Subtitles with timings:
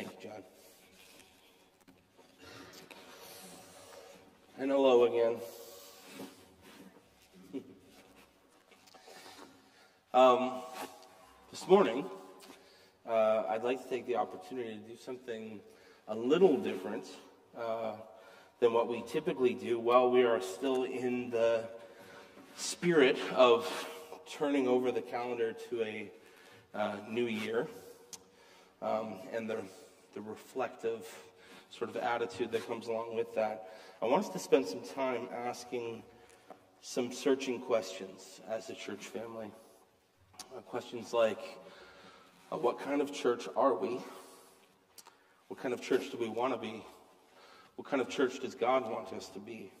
[0.00, 0.42] Thank you, John.
[4.58, 5.36] And hello again.
[10.14, 10.62] Um,
[11.50, 12.06] this morning,
[13.06, 15.60] uh, I'd like to take the opportunity to do something
[16.08, 17.06] a little different
[17.56, 17.92] uh,
[18.58, 21.68] than what we typically do while we are still in the
[22.56, 23.86] spirit of
[24.26, 26.10] turning over the calendar to a
[26.74, 27.68] uh, new year
[28.82, 29.58] um, and the,
[30.14, 31.06] the reflective
[31.70, 33.70] sort of attitude that comes along with that.
[34.02, 36.02] I want us to spend some time asking
[36.80, 39.50] some searching questions as a church family.
[40.56, 41.58] Uh, questions like
[42.50, 44.00] uh, what kind of church are we?
[45.48, 46.84] What kind of church do we want to be?
[47.76, 49.72] What kind of church does God want us to be?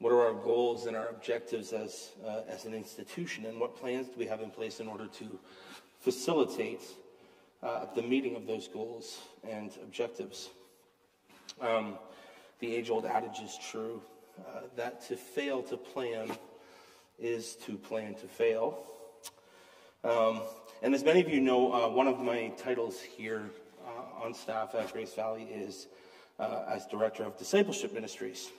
[0.00, 3.46] What are our goals and our objectives as, uh, as an institution?
[3.46, 5.38] And what plans do we have in place in order to
[6.00, 6.82] facilitate
[7.62, 10.50] uh, the meeting of those goals and objectives?
[11.60, 11.98] Um,
[12.60, 14.02] the age old adage is true
[14.38, 16.30] uh, that to fail to plan
[17.18, 18.84] is to plan to fail.
[20.04, 20.42] Um,
[20.82, 23.50] and as many of you know, uh, one of my titles here
[23.84, 25.88] uh, on staff at Grace Valley is
[26.38, 28.50] uh, as Director of Discipleship Ministries.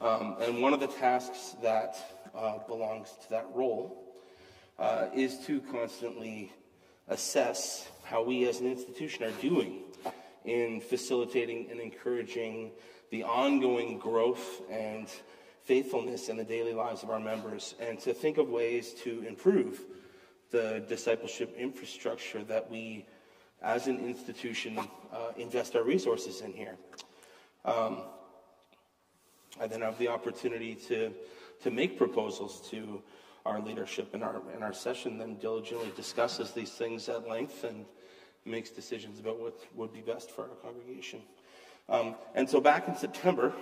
[0.00, 1.96] Um, and one of the tasks that
[2.34, 4.06] uh, belongs to that role
[5.12, 6.52] is to constantly
[7.10, 9.80] assess how we as an institution are doing
[10.44, 12.70] in facilitating and encouraging
[13.10, 15.08] the ongoing growth and
[15.64, 19.82] faithfulness in the daily lives of our members, and to think of ways to improve
[20.50, 23.06] the discipleship infrastructure that we,
[23.62, 24.78] as an institution,
[25.12, 26.76] uh, invest our resources in here.
[27.64, 27.98] Um,
[29.60, 31.12] I then have the opportunity to,
[31.62, 33.02] to make proposals to
[33.46, 37.84] our leadership in our, in our session, then diligently discusses these things at length and
[38.44, 41.20] makes decisions about what would be best for our congregation.
[41.88, 43.52] Um, and so back in September,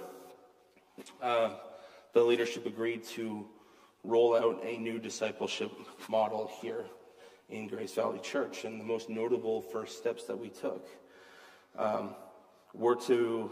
[1.23, 1.51] uh,
[2.13, 3.47] the leadership agreed to
[4.05, 5.73] roll out a new discipleship
[6.09, 6.85] model here
[7.49, 8.65] in Grace Valley Church.
[8.65, 10.87] And the most notable first steps that we took
[11.77, 12.15] um,
[12.75, 13.51] were to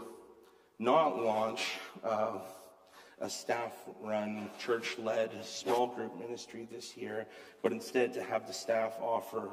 [0.79, 1.71] not launch
[2.03, 2.39] uh,
[3.19, 7.25] a staff run, church led small group ministry this year,
[7.63, 9.49] but instead to have the staff offer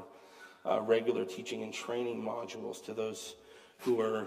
[0.66, 3.36] uh, regular teaching and training modules to those
[3.78, 4.26] who are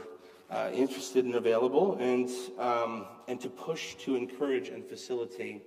[0.49, 5.63] uh, interested and available, and, um, and to push to encourage and facilitate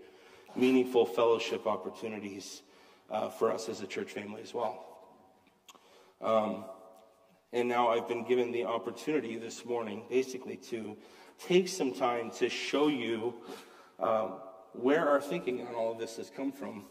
[0.57, 2.63] meaningful fellowship opportunities
[3.11, 4.87] uh, for us as a church family as well.
[6.21, 6.65] Um,
[7.53, 10.97] and now I've been given the opportunity this morning, basically, to
[11.47, 13.35] take some time to show you
[13.99, 14.35] um,
[14.73, 16.85] where our thinking on all of this has come from.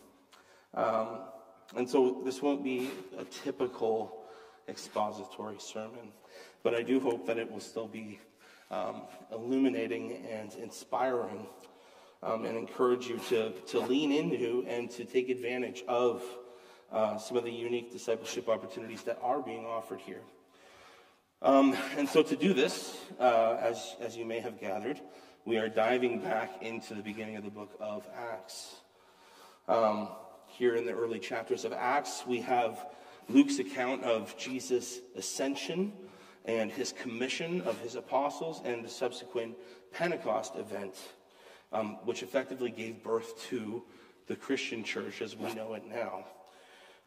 [0.73, 1.19] Um,
[1.75, 4.23] and so this won't be a typical
[4.67, 6.11] expository sermon,
[6.63, 8.19] but I do hope that it will still be
[8.71, 11.47] um, illuminating and inspiring
[12.21, 16.23] um, and encourage you to, to lean into and to take advantage of
[16.91, 20.21] uh, some of the unique discipleship opportunities that are being offered here.
[21.41, 24.99] Um, and so, to do this, uh, as, as you may have gathered,
[25.45, 28.75] we are diving back into the beginning of the book of Acts.
[29.67, 30.09] Um,
[30.47, 32.87] here in the early chapters of Acts, we have
[33.29, 35.93] Luke's account of Jesus' ascension
[36.45, 39.55] and his commission of his apostles and the subsequent
[39.91, 40.95] Pentecost event
[41.71, 43.83] um, which effectively gave birth to
[44.27, 46.25] the Christian church as we know it now.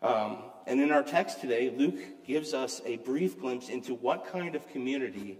[0.02, 4.54] Um, and in our text today, Luke gives us a brief glimpse into what kind
[4.54, 5.38] of community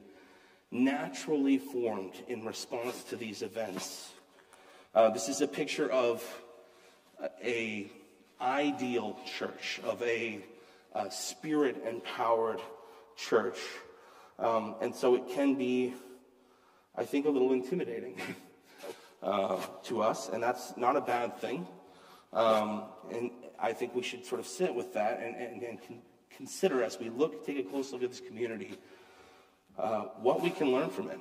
[0.70, 4.10] naturally formed in response to these events.
[4.94, 6.24] Uh, this is a picture of
[7.44, 7.90] a
[8.40, 10.40] ideal church, of a,
[10.94, 12.60] a spirit empowered
[13.16, 13.58] church.
[14.38, 15.94] Um, and so it can be,
[16.96, 18.20] I think, a little intimidating.
[19.22, 21.66] uh, to us, and that's not a bad thing.
[22.32, 23.30] Um, and
[23.62, 25.78] I think we should sort of sit with that and, and, and
[26.36, 28.76] consider as we look, take a close look at this community,
[29.78, 31.20] uh, what we can learn from it.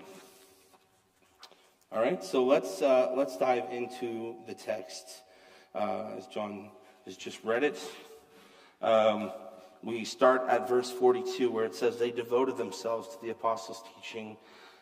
[1.91, 5.23] All right, so let's uh, let's dive into the text
[5.75, 6.69] uh, as John
[7.05, 7.79] has just read it.
[8.81, 9.31] Um,
[9.83, 14.37] we start at verse 42 where it says, They devoted themselves to the apostles' teaching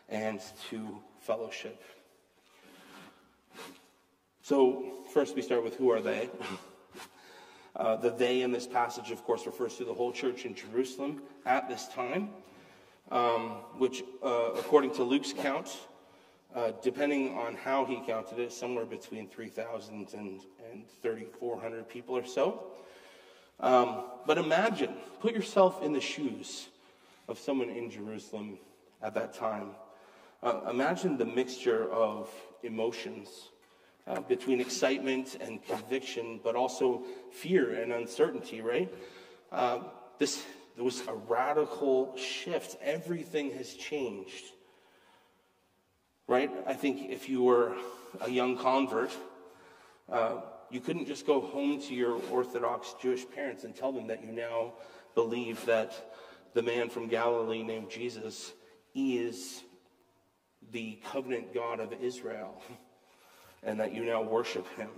[0.08, 0.40] and
[0.70, 1.84] to fellowship.
[4.42, 6.30] So, first we start with who are they?
[7.80, 11.22] Uh, the they in this passage, of course, refers to the whole church in Jerusalem
[11.46, 12.32] at this time,
[13.10, 15.78] um, which, uh, according to Luke's count,
[16.54, 22.26] uh, depending on how he counted it, somewhere between 3,000 and, and 3,400 people or
[22.26, 22.66] so.
[23.62, 26.68] Um, but imagine, put yourself in the shoes
[27.30, 28.60] of someone in Jerusalem
[29.02, 29.70] at that time.
[30.44, 32.30] Uh, imagine the mixture of
[32.62, 33.30] emotions
[34.10, 38.92] uh, between excitement and conviction, but also fear and uncertainty, right?
[39.52, 39.80] Uh,
[40.18, 40.44] this
[40.76, 42.78] there was a radical shift.
[42.82, 44.46] Everything has changed,
[46.28, 46.50] right?
[46.66, 47.76] I think if you were
[48.22, 49.12] a young convert,
[50.12, 50.38] uh,
[50.72, 54.32] you couldn't just go home to your Orthodox Jewish parents and tell them that you
[54.32, 54.74] now
[55.16, 56.14] believe that
[56.54, 58.54] the man from Galilee named Jesus
[58.96, 59.64] is
[60.72, 62.62] the covenant God of Israel
[63.64, 64.90] and that you now worship him.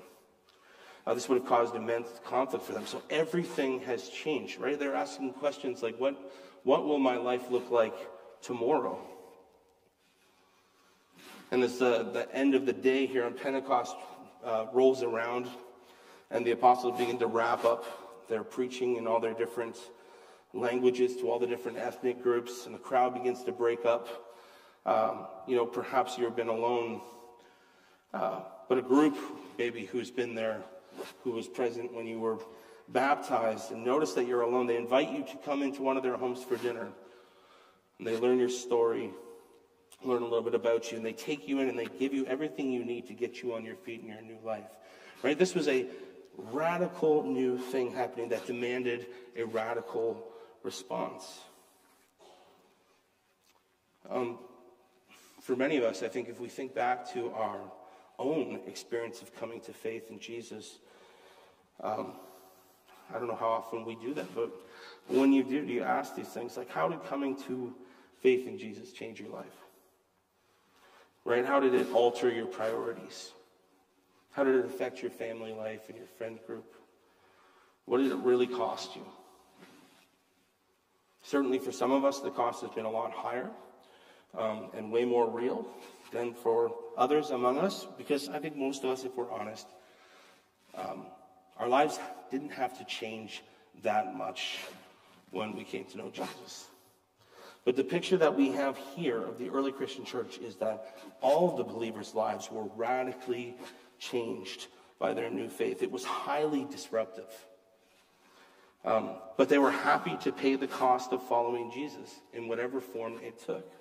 [1.06, 2.86] Uh, this would have caused immense conflict for them.
[2.86, 4.78] So everything has changed, right?
[4.78, 6.16] They're asking questions like, what,
[6.64, 7.96] what will my life look like
[8.42, 9.00] tomorrow?
[11.50, 13.96] And as the, the end of the day here on Pentecost
[14.46, 15.48] uh, rolls around
[16.30, 19.78] and the apostles begin to wrap up their preaching in all their different
[20.54, 24.36] languages to all the different ethnic groups, and the crowd begins to break up.
[24.86, 27.02] Um, you know, perhaps you've been alone,
[28.14, 28.42] uh,
[28.72, 29.18] but a group
[29.58, 30.64] maybe who's been there,
[31.26, 32.38] who was present when you were
[32.88, 34.66] baptized, and notice that you're alone.
[34.66, 36.88] They invite you to come into one of their homes for dinner.
[37.98, 39.12] And they learn your story,
[40.06, 42.26] learn a little bit about you, and they take you in and they give you
[42.28, 44.72] everything you need to get you on your feet in your new life.
[45.22, 45.38] Right?
[45.38, 45.88] This was a
[46.38, 50.32] radical new thing happening that demanded a radical
[50.64, 51.42] response.
[54.10, 54.40] Um,
[55.42, 57.60] for many of us, I think if we think back to our
[58.22, 60.80] own experience of coming to faith in Jesus,
[61.82, 62.14] um,
[63.14, 64.52] I don't know how often we do that, but
[65.08, 67.74] when you do, you ask these things like, how did coming to
[68.22, 69.46] faith in Jesus change your life?
[71.26, 71.46] Right?
[71.46, 73.32] How did it alter your priorities?
[74.32, 76.74] How did it affect your family life and your friend group?
[77.86, 79.06] What did it really cost you?
[81.24, 83.50] Certainly, for some of us, the cost has been a lot higher
[84.38, 85.68] um, and way more real
[86.12, 89.68] than for others among us, because I think most of us, if we're honest,
[90.76, 91.06] um,
[91.58, 92.00] our lives
[92.30, 93.44] didn't have to change
[93.84, 94.60] that much
[95.32, 96.68] when we came to know Jesus.
[97.64, 101.52] But the picture that we have here of the early Christian church is that all
[101.52, 103.56] of the believers' lives were radically
[104.00, 104.68] changed
[104.98, 105.84] by their new faith.
[105.84, 107.30] It was highly disruptive.
[108.84, 113.20] Um, but they were happy to pay the cost of following Jesus in whatever form
[113.22, 113.72] it took.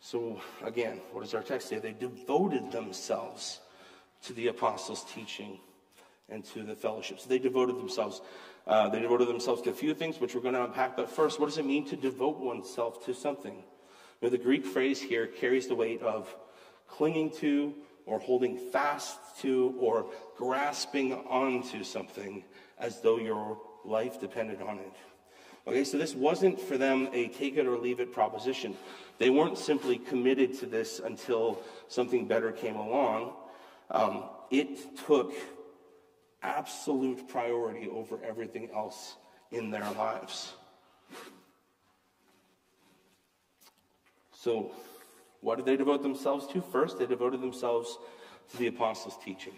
[0.00, 1.78] So, again, what does our text say?
[1.78, 3.60] They devoted themselves
[4.22, 5.60] to the apostles' teaching
[6.28, 7.20] and to the fellowship.
[7.20, 8.22] So they devoted themselves.
[8.66, 10.96] Uh, they devoted themselves to a few things, which we're going to unpack.
[10.96, 13.56] But first, what does it mean to devote oneself to something?
[13.56, 13.62] You
[14.22, 16.34] know, the Greek phrase here carries the weight of
[16.86, 17.74] clinging to,
[18.06, 20.06] or holding fast to, or
[20.36, 22.44] grasping onto something
[22.78, 24.92] as though your life depended on it.
[25.66, 28.76] Okay, so this wasn't for them a take it or leave it proposition.
[29.18, 33.34] They weren't simply committed to this until something better came along.
[33.90, 35.34] Um, it took
[36.42, 39.16] absolute priority over everything else
[39.50, 40.54] in their lives.
[44.32, 44.72] So,
[45.42, 46.62] what did they devote themselves to?
[46.62, 47.98] First, they devoted themselves
[48.50, 49.52] to the apostles' teaching.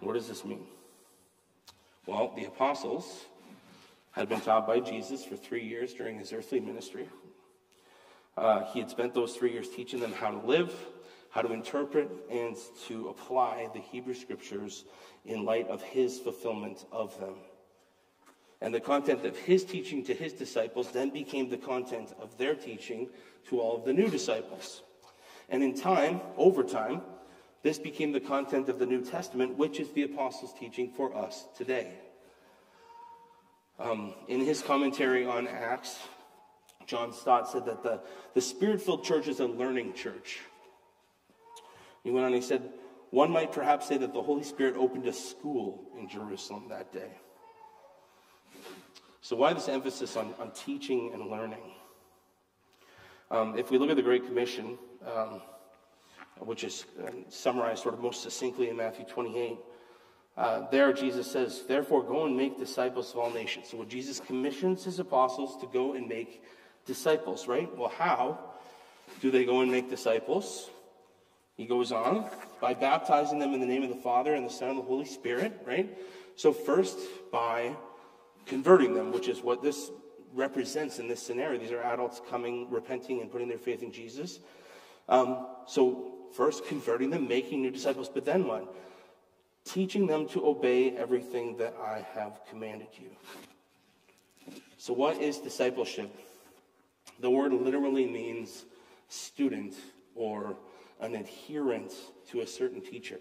[0.00, 0.64] What does this mean?
[2.06, 3.26] Well, the apostles
[4.12, 7.08] had been taught by Jesus for three years during his earthly ministry.
[8.36, 10.72] Uh, he had spent those three years teaching them how to live,
[11.30, 14.84] how to interpret, and to apply the Hebrew scriptures
[15.24, 17.34] in light of his fulfillment of them.
[18.60, 22.54] And the content of his teaching to his disciples then became the content of their
[22.54, 23.08] teaching
[23.48, 24.82] to all of the new disciples.
[25.48, 27.02] And in time, over time,
[27.62, 31.46] this became the content of the New Testament, which is the apostles' teaching for us
[31.56, 31.92] today.
[33.78, 35.98] Um, in his commentary on Acts,
[36.86, 38.00] John Stott said that the,
[38.34, 40.40] the spirit filled church is a learning church.
[42.04, 42.70] He went on, and he said,
[43.12, 47.10] one might perhaps say that the Holy Spirit opened a school in Jerusalem that day.
[49.20, 51.62] So, why this emphasis on, on teaching and learning?
[53.30, 55.42] Um, if we look at the Great Commission, um,
[56.38, 59.58] which is uh, summarized sort of most succinctly in Matthew 28,
[60.36, 63.68] uh, there Jesus says, Therefore, go and make disciples of all nations.
[63.70, 66.42] So, Jesus commissions his apostles to go and make
[66.86, 67.74] disciples, right?
[67.76, 68.38] Well, how
[69.20, 70.70] do they go and make disciples?
[71.56, 74.70] He goes on by baptizing them in the name of the Father and the Son
[74.70, 75.98] and the Holy Spirit, right?
[76.36, 76.98] So, first,
[77.30, 77.76] by
[78.46, 79.90] converting them, which is what this
[80.32, 81.58] represents in this scenario.
[81.58, 84.40] These are adults coming, repenting, and putting their faith in Jesus.
[85.08, 88.74] Um, so, first converting them, making new disciples, but then what?
[89.64, 93.10] Teaching them to obey everything that I have commanded you.
[94.76, 96.10] So, what is discipleship?
[97.20, 98.64] The word literally means
[99.08, 99.74] student
[100.14, 100.56] or
[101.00, 101.92] an adherent
[102.30, 103.18] to a certain teacher.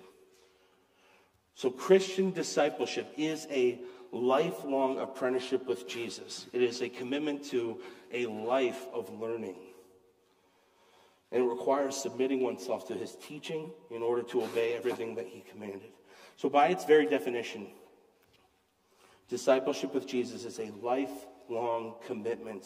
[1.54, 3.80] So, Christian discipleship is a
[4.12, 7.80] lifelong apprenticeship with Jesus, it is a commitment to
[8.12, 9.56] a life of learning.
[11.32, 15.44] And it requires submitting oneself to his teaching in order to obey everything that he
[15.50, 15.92] commanded.
[16.42, 17.68] So, by its very definition,
[19.30, 22.66] discipleship with Jesus is a lifelong commitment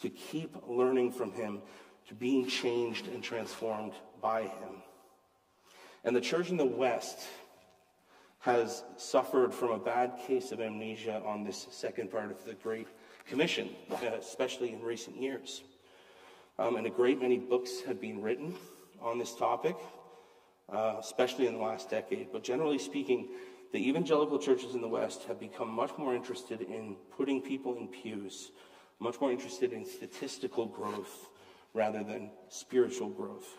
[0.00, 1.60] to keep learning from him,
[2.08, 3.92] to being changed and transformed
[4.22, 4.82] by him.
[6.02, 7.18] And the church in the West
[8.38, 12.88] has suffered from a bad case of amnesia on this second part of the Great
[13.28, 13.68] Commission,
[14.18, 15.62] especially in recent years.
[16.58, 18.54] Um, and a great many books have been written
[19.02, 19.76] on this topic,
[20.72, 22.28] uh, especially in the last decade.
[22.32, 23.28] But generally speaking,
[23.72, 27.88] the evangelical churches in the West have become much more interested in putting people in
[27.88, 28.52] pews,
[29.00, 31.28] much more interested in statistical growth
[31.72, 33.58] rather than spiritual growth.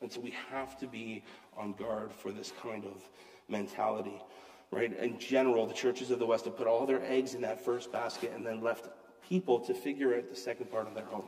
[0.00, 1.24] And so we have to be
[1.56, 3.02] on guard for this kind of
[3.48, 4.22] mentality,
[4.70, 4.96] right?
[4.96, 7.90] In general, the churches of the West have put all their eggs in that first
[7.90, 8.88] basket and then left
[9.28, 11.26] people to figure out the second part on their own.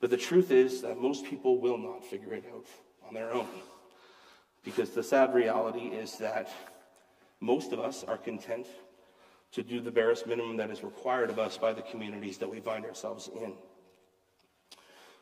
[0.00, 2.66] But the truth is that most people will not figure it out
[3.08, 3.48] on their own.
[4.64, 6.50] Because the sad reality is that
[7.40, 8.66] most of us are content
[9.52, 12.60] to do the barest minimum that is required of us by the communities that we
[12.60, 13.54] find ourselves in.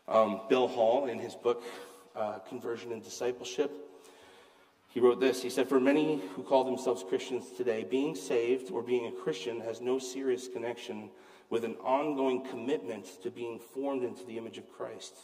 [0.09, 1.63] Um, Bill Hull, in his book,
[2.15, 3.71] uh, Conversion and Discipleship,
[4.89, 5.43] he wrote this.
[5.43, 9.61] He said, For many who call themselves Christians today, being saved or being a Christian
[9.61, 11.11] has no serious connection
[11.51, 15.15] with an ongoing commitment to being formed into the image of Christ.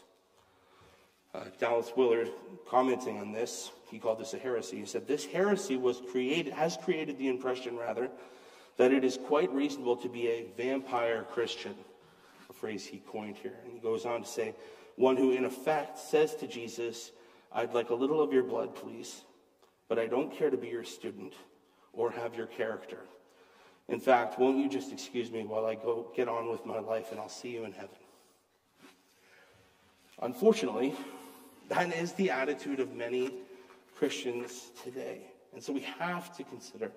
[1.34, 2.30] Uh, Dallas Willard,
[2.68, 4.78] commenting on this, he called this a heresy.
[4.78, 8.10] He said, This heresy was created, has created the impression, rather,
[8.76, 11.74] that it is quite reasonable to be a vampire Christian,
[12.50, 13.54] a phrase he coined here.
[13.64, 14.54] And he goes on to say,
[14.96, 17.12] One who, in effect, says to Jesus,
[17.50, 19.22] I'd like a little of your blood, please
[19.92, 21.34] but I don't care to be your student
[21.92, 23.00] or have your character.
[23.88, 27.10] In fact, won't you just excuse me while I go get on with my life
[27.10, 27.98] and I'll see you in heaven?
[30.22, 30.94] Unfortunately,
[31.68, 33.32] that is the attitude of many
[33.96, 35.22] Christians today.
[35.52, 36.90] And so we have to consider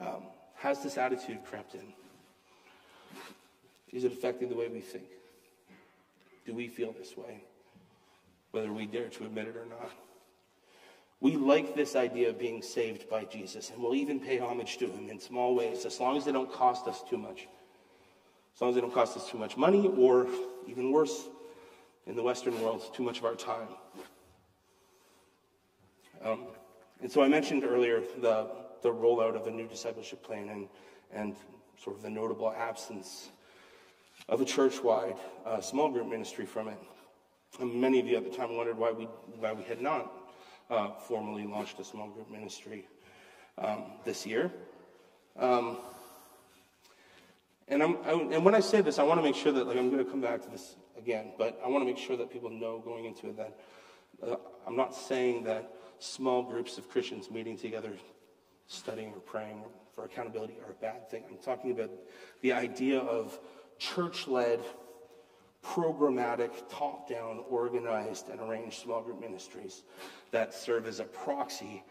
[0.00, 0.24] um,
[0.56, 1.92] has this attitude crept in?
[3.92, 5.04] Is it affecting the way we think?
[6.44, 7.42] Do we feel this way?
[8.50, 9.90] Whether we dare to admit it or not.
[11.20, 14.86] We like this idea of being saved by Jesus, and we'll even pay homage to
[14.86, 17.48] him in small ways, as long as they don't cost us too much.
[18.54, 20.26] As long as they don't cost us too much money, or
[20.66, 21.28] even worse,
[22.06, 23.68] in the Western world, too much of our time.
[26.24, 26.46] Um,
[27.02, 28.48] and so I mentioned earlier the,
[28.82, 30.68] the rollout of the new discipleship plan and,
[31.12, 31.36] and
[31.82, 33.28] sort of the notable absence
[34.28, 36.78] of a church wide uh, small group ministry from it.
[37.60, 39.04] And many of you at the time wondered why we,
[39.38, 40.12] why we had not
[40.70, 42.86] uh, formally launched a small group ministry
[43.58, 44.50] um, this year.
[45.38, 45.78] Um,
[47.68, 49.76] and, I'm, I, and when I say this, I want to make sure that, like,
[49.76, 52.30] I'm going to come back to this again, but I want to make sure that
[52.30, 53.58] people know going into it that
[54.22, 54.36] uh,
[54.66, 57.92] I'm not saying that small groups of Christians meeting together,
[58.66, 59.62] studying or praying
[59.94, 61.24] for accountability are a bad thing.
[61.30, 61.90] I'm talking about
[62.42, 63.38] the idea of
[63.78, 64.60] church led
[65.64, 69.82] programmatic, top down, organized, and arranged small group ministries
[70.30, 71.82] that serve as a proxy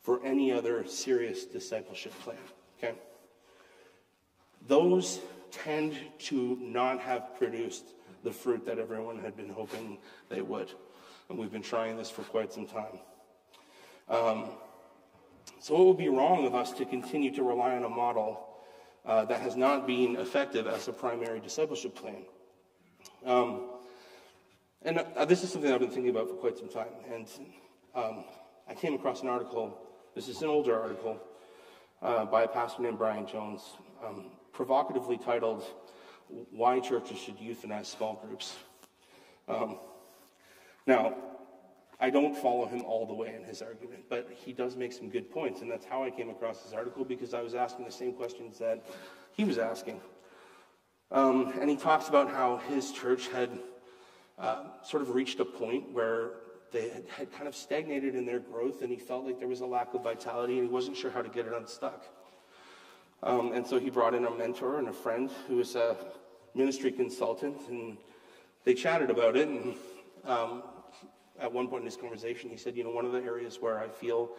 [0.00, 2.36] for any other serious discipleship plan.
[2.78, 2.94] Okay?
[4.66, 9.98] Those tend to not have produced the fruit that everyone had been hoping
[10.28, 10.70] they would.
[11.28, 12.98] And we've been trying this for quite some time.
[14.08, 14.50] Um,
[15.58, 18.48] so it would be wrong of us to continue to rely on a model
[19.04, 22.24] uh, that has not been effective as a primary discipleship plan.
[23.24, 23.70] Um,
[24.82, 26.92] and uh, this is something I've been thinking about for quite some time.
[27.12, 27.28] And
[27.94, 28.24] um,
[28.68, 29.78] I came across an article,
[30.14, 31.20] this is an older article,
[32.00, 33.62] uh, by a pastor named Brian Jones,
[34.04, 35.64] um, provocatively titled,
[36.50, 38.56] Why Churches Should Euthanize Small Groups.
[39.48, 39.78] Um,
[40.86, 41.14] now,
[42.00, 45.08] I don't follow him all the way in his argument, but he does make some
[45.08, 47.92] good points, and that's how I came across his article because I was asking the
[47.92, 48.84] same questions that
[49.32, 50.00] he was asking.
[51.12, 53.50] Um, and he talks about how his church had
[54.38, 56.30] uh, sort of reached a point where
[56.72, 59.60] they had, had, kind of stagnated in their growth, and he felt like there was
[59.60, 62.04] a lack of vitality, and he wasn't sure how to get it unstuck.
[63.22, 65.94] Um, and so he brought in a mentor and a friend who was a
[66.54, 67.96] ministry consultant, and
[68.64, 69.48] they chatted about it.
[69.48, 69.74] And
[70.24, 70.62] um,
[71.38, 73.78] at one point in this conversation, he said, You know, one of the areas where
[73.78, 74.30] I feel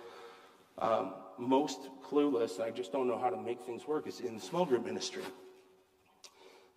[0.77, 4.41] um, most clueless, I just don't know how to make things work, is in the
[4.41, 5.23] small group ministry.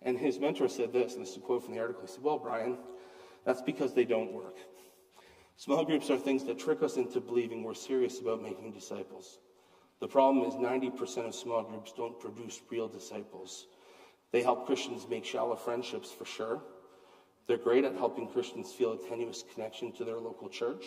[0.03, 2.03] And his mentor said this, and this is a quote from the article.
[2.03, 2.77] He said, Well, Brian,
[3.45, 4.57] that's because they don't work.
[5.55, 9.39] Small groups are things that trick us into believing we're serious about making disciples.
[9.99, 13.65] The problem is 90% of small groups don't produce real disciples.
[14.31, 16.61] They help Christians make shallow friendships for sure.
[17.47, 20.83] They're great at helping Christians feel a tenuous connection to their local church.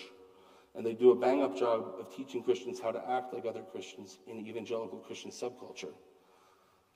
[0.75, 3.62] And they do a bang up job of teaching Christians how to act like other
[3.62, 5.92] Christians in evangelical Christian subculture.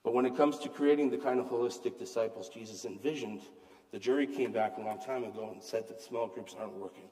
[0.04, 3.40] But when it comes to creating the kind of holistic disciples Jesus envisioned,
[3.90, 7.08] the jury came back a long time ago and said that small groups aren't working.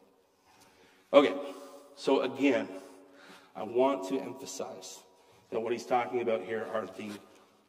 [1.13, 1.35] Okay,
[1.97, 2.69] so again,
[3.57, 4.99] I want to emphasize
[5.51, 7.11] that what he's talking about here are the,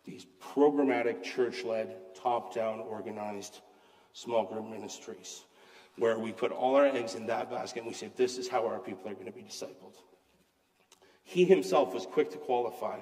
[0.05, 3.61] these programmatic, church led, top down, organized
[4.13, 5.43] small group ministries
[5.97, 8.65] where we put all our eggs in that basket and we say, this is how
[8.65, 9.95] our people are going to be discipled.
[11.23, 12.99] He himself was quick to qualify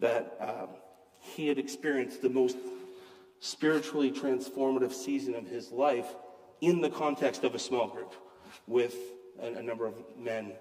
[0.00, 0.68] that um,
[1.18, 2.56] he had experienced the most
[3.40, 6.14] spiritually transformative season of his life
[6.60, 8.14] in the context of a small group
[8.66, 8.96] with
[9.40, 10.52] a, a number of men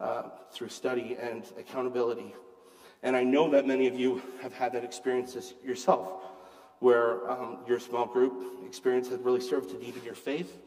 [0.00, 2.34] uh, through study and accountability.
[3.02, 6.22] And I know that many of you have had that experience yourself,
[6.80, 10.58] where um, your small group experience has really served to deepen your faith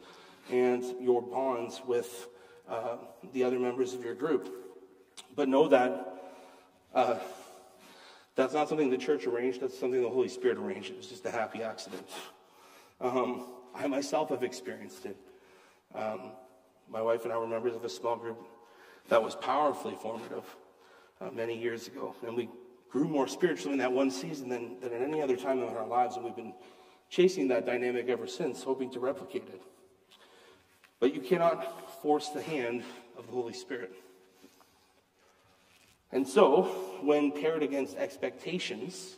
[0.50, 2.28] and your bonds with
[2.68, 2.96] uh,
[3.32, 4.48] the other members of your group.
[5.36, 6.32] But know that
[6.94, 7.18] uh,
[8.34, 10.90] that's not something the church arranged, that's something the Holy Spirit arranged.
[10.90, 12.08] It was just a happy accident.
[13.00, 15.16] Um, I myself have experienced it.
[15.94, 16.32] Um,
[16.88, 18.44] my wife and I were members of a small group
[19.08, 20.44] that was powerfully formative
[21.20, 22.14] uh, many years ago.
[22.26, 22.48] And we
[22.90, 25.86] grew more spiritually in that one season than, than at any other time in our
[25.86, 26.16] lives.
[26.16, 26.54] And we've been
[27.08, 29.62] chasing that dynamic ever since, hoping to replicate it.
[31.00, 32.82] But you cannot force the hand
[33.18, 33.92] of the Holy Spirit.
[36.12, 36.62] And so,
[37.02, 39.16] when paired against expectations,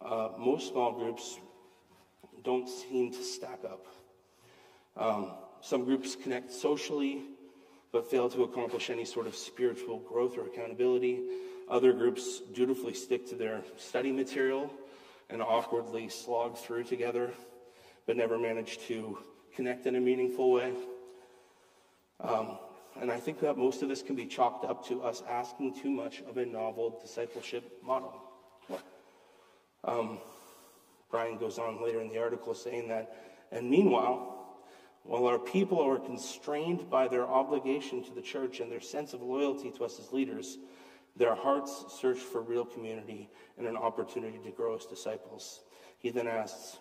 [0.00, 1.38] uh, most small groups
[2.44, 3.86] don't seem to stack up.
[4.96, 7.22] Um, some groups connect socially,
[7.92, 11.20] but fail to accomplish any sort of spiritual growth or accountability.
[11.68, 14.72] Other groups dutifully stick to their study material
[15.30, 17.30] and awkwardly slog through together,
[18.06, 19.18] but never manage to
[19.54, 20.72] connect in a meaningful way.
[22.20, 22.58] Um,
[23.00, 25.90] and I think that most of this can be chalked up to us asking too
[25.90, 28.12] much of a novel discipleship model.
[29.84, 30.18] Um,
[31.10, 33.16] Brian goes on later in the article saying that,
[33.50, 34.31] and meanwhile,
[35.04, 39.22] while our people are constrained by their obligation to the church and their sense of
[39.22, 40.58] loyalty to us as leaders,
[41.16, 45.60] their hearts search for real community and an opportunity to grow as disciples.
[45.98, 46.78] He then asks,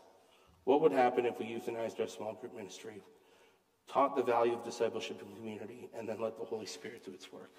[0.63, 3.01] What would happen if we euthanized our small group ministry,
[3.87, 7.31] taught the value of discipleship and community, and then let the Holy Spirit do its
[7.31, 7.51] work?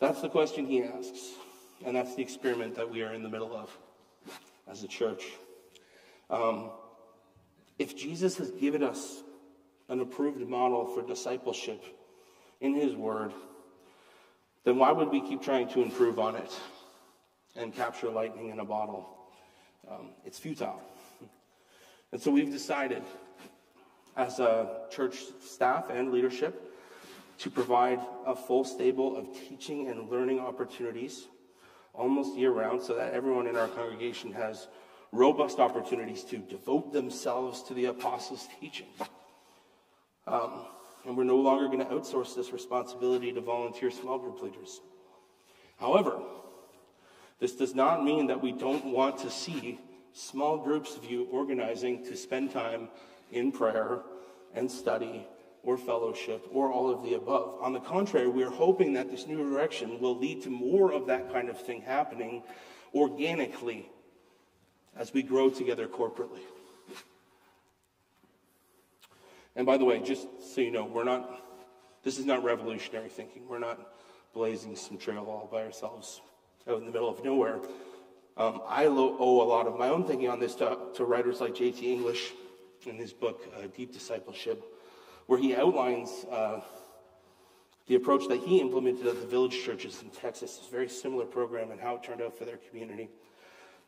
[0.00, 1.34] That's the question he asks,
[1.84, 3.70] and that's the experiment that we are in the middle of
[4.66, 5.24] as a church.
[6.30, 6.70] Um,
[7.80, 9.22] if Jesus has given us
[9.88, 11.82] an approved model for discipleship
[12.60, 13.32] in his word,
[14.64, 16.52] then why would we keep trying to improve on it
[17.56, 19.08] and capture lightning in a bottle?
[19.90, 20.78] Um, it's futile.
[22.12, 23.02] And so we've decided,
[24.14, 26.76] as a church staff and leadership,
[27.38, 31.28] to provide a full stable of teaching and learning opportunities
[31.94, 34.68] almost year round so that everyone in our congregation has
[35.12, 38.86] robust opportunities to devote themselves to the apostles' teaching.
[40.26, 40.64] Um,
[41.04, 44.80] and we're no longer going to outsource this responsibility to volunteer small group leaders.
[45.78, 46.20] However,
[47.40, 49.80] this does not mean that we don't want to see
[50.12, 52.88] small groups of you organizing to spend time
[53.32, 54.02] in prayer
[54.54, 55.26] and study
[55.62, 57.56] or fellowship or all of the above.
[57.62, 61.06] On the contrary, we are hoping that this new direction will lead to more of
[61.06, 62.42] that kind of thing happening
[62.94, 63.88] organically
[64.96, 66.40] as we grow together corporately.
[69.56, 71.42] And by the way, just so you know, we're not,
[72.02, 73.48] this is not revolutionary thinking.
[73.48, 73.94] We're not
[74.32, 76.20] blazing some trail all by ourselves
[76.68, 77.58] out in the middle of nowhere.
[78.36, 81.54] Um, I owe a lot of my own thinking on this to, to writers like
[81.54, 81.92] J.T.
[81.92, 82.32] English
[82.86, 84.64] in his book, uh, Deep Discipleship,
[85.26, 86.60] where he outlines uh,
[87.86, 90.56] the approach that he implemented at the village churches in Texas.
[90.58, 93.10] It's a very similar program and how it turned out for their community.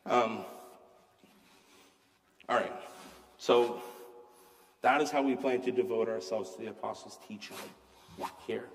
[0.05, 0.45] Um,
[2.49, 2.73] all right.
[3.37, 3.81] So
[4.81, 7.57] that is how we plan to devote ourselves to the apostles' teaching
[8.45, 8.65] here.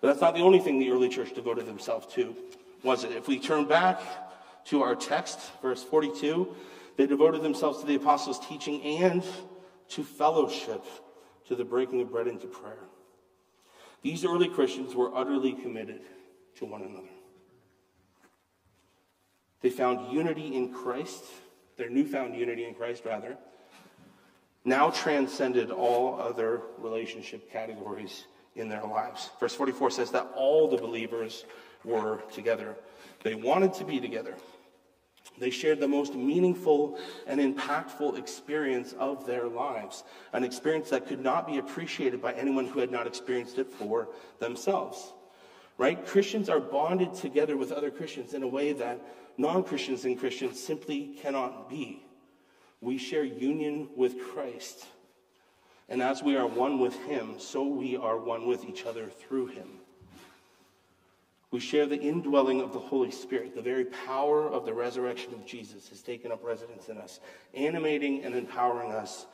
[0.00, 2.34] But that's not the only thing the early church devoted themselves to,
[2.82, 3.12] was it?
[3.12, 4.00] If we turn back
[4.66, 6.54] to our text, verse 42,
[6.96, 9.24] they devoted themselves to the apostles' teaching and
[9.88, 10.84] to fellowship,
[11.46, 12.78] to the breaking of bread and to prayer.
[14.02, 16.02] These early Christians were utterly committed
[16.56, 17.08] to one another.
[19.62, 21.24] They found unity in Christ,
[21.76, 23.36] their newfound unity in Christ, rather,
[24.64, 28.24] now transcended all other relationship categories
[28.56, 29.30] in their lives.
[29.38, 31.44] Verse 44 says that all the believers
[31.84, 32.74] were together.
[33.22, 34.34] They wanted to be together.
[35.38, 41.20] They shared the most meaningful and impactful experience of their lives, an experience that could
[41.20, 44.08] not be appreciated by anyone who had not experienced it for
[44.38, 45.12] themselves.
[45.78, 46.06] Right?
[46.06, 48.98] Christians are bonded together with other Christians in a way that
[49.38, 52.02] non Christians and Christians simply cannot be.
[52.80, 54.86] We share union with Christ.
[55.88, 59.46] And as we are one with Him, so we are one with each other through
[59.46, 59.68] Him.
[61.52, 63.54] We share the indwelling of the Holy Spirit.
[63.54, 67.20] The very power of the resurrection of Jesus has taken up residence in us,
[67.54, 69.26] animating and empowering us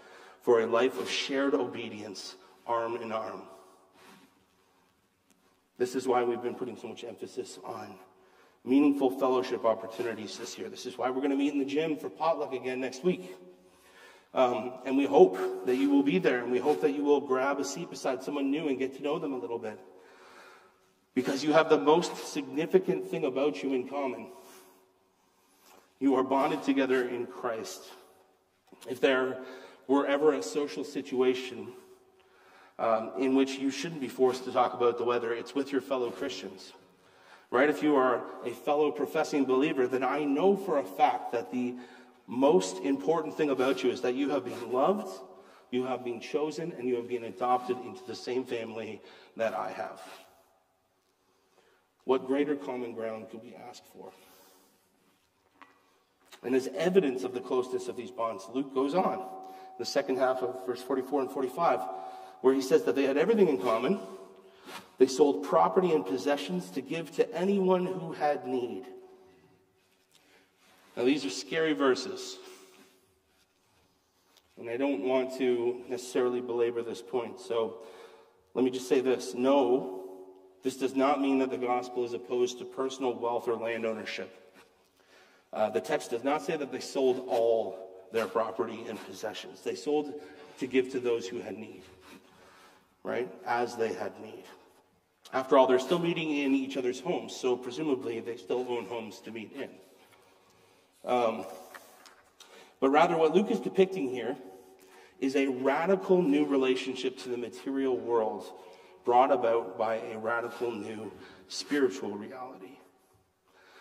[0.42, 2.36] for a life of shared obedience,
[2.66, 3.42] arm in arm.
[5.78, 7.94] This is why we've been putting so much emphasis on
[8.64, 10.68] meaningful fellowship opportunities this year.
[10.68, 13.34] This is why we're going to meet in the gym for potluck again next week.
[14.34, 17.20] Um, and we hope that you will be there, and we hope that you will
[17.20, 19.78] grab a seat beside someone new and get to know them a little bit.
[21.14, 24.28] Because you have the most significant thing about you in common.
[25.98, 27.82] You are bonded together in Christ.
[28.88, 29.38] If there
[29.86, 31.68] were ever a social situation
[32.78, 35.82] um, in which you shouldn't be forced to talk about the weather, it's with your
[35.82, 36.72] fellow Christians.
[37.52, 37.68] Right?
[37.68, 41.74] If you are a fellow professing believer, then I know for a fact that the
[42.26, 45.20] most important thing about you is that you have been loved,
[45.70, 49.02] you have been chosen, and you have been adopted into the same family
[49.36, 50.00] that I have.
[52.04, 54.10] What greater common ground could we ask for?
[56.42, 59.28] And as evidence of the closeness of these bonds, Luke goes on,
[59.78, 61.80] the second half of verse 44 and 45,
[62.40, 64.00] where he says that they had everything in common.
[65.02, 68.84] They sold property and possessions to give to anyone who had need.
[70.96, 72.38] Now, these are scary verses.
[74.56, 77.40] And I don't want to necessarily belabor this point.
[77.40, 77.78] So
[78.54, 80.04] let me just say this no,
[80.62, 84.54] this does not mean that the gospel is opposed to personal wealth or land ownership.
[85.52, 89.62] Uh, the text does not say that they sold all their property and possessions.
[89.62, 90.14] They sold
[90.60, 91.82] to give to those who had need,
[93.02, 93.28] right?
[93.44, 94.44] As they had need.
[95.32, 99.20] After all, they're still meeting in each other's homes, so presumably they still own homes
[99.20, 99.70] to meet in.
[101.04, 101.44] Um,
[102.80, 104.36] but rather, what Luke is depicting here
[105.20, 108.44] is a radical new relationship to the material world
[109.04, 111.10] brought about by a radical new
[111.48, 112.78] spiritual reality.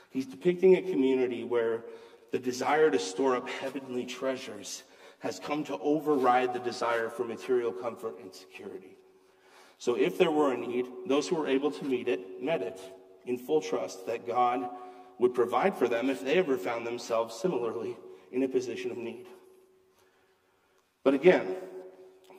[0.09, 1.83] He's depicting a community where
[2.31, 4.83] the desire to store up heavenly treasures
[5.19, 8.97] has come to override the desire for material comfort and security.
[9.81, 12.79] So, if there were a need, those who were able to meet it met it
[13.25, 14.69] in full trust that God
[15.17, 17.97] would provide for them if they ever found themselves similarly
[18.31, 19.25] in a position of need.
[21.03, 21.55] But again,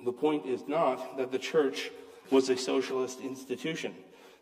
[0.05, 1.90] the point is not that the church
[2.31, 3.92] was a socialist institution.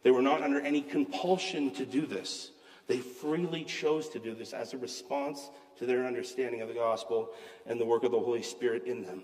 [0.03, 2.51] They were not under any compulsion to do this.
[2.87, 7.31] They freely chose to do this as a response to their understanding of the gospel
[7.65, 9.23] and the work of the Holy Spirit in them.